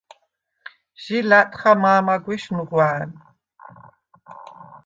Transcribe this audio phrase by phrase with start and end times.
[1.03, 3.09] ჟი ლა̈ტხა მა̄მაგვეშ ნუღვა̄̈ნ.